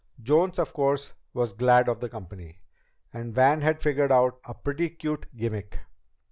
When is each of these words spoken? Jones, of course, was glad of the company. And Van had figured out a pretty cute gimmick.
Jones, 0.19 0.57
of 0.57 0.73
course, 0.73 1.13
was 1.31 1.53
glad 1.53 1.87
of 1.87 1.99
the 1.99 2.09
company. 2.09 2.57
And 3.13 3.35
Van 3.35 3.61
had 3.61 3.83
figured 3.83 4.11
out 4.11 4.39
a 4.45 4.55
pretty 4.55 4.89
cute 4.89 5.27
gimmick. 5.37 5.77